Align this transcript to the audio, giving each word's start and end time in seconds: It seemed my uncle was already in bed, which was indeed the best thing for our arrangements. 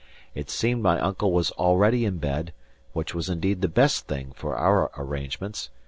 It 0.33 0.49
seemed 0.49 0.81
my 0.81 0.99
uncle 0.99 1.31
was 1.31 1.51
already 1.51 2.05
in 2.05 2.17
bed, 2.17 2.53
which 2.93 3.13
was 3.13 3.29
indeed 3.29 3.61
the 3.61 3.67
best 3.67 4.07
thing 4.07 4.31
for 4.35 4.55
our 4.55 4.89
arrangements. 4.97 5.69